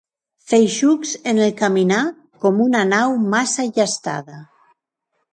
Feixucs 0.51 1.09
en 1.31 1.41
el 1.47 1.51
caminar, 1.59 1.99
com 2.45 2.63
una 2.65 2.81
nau 2.93 3.13
massa 3.35 3.67
llastada. 3.75 4.39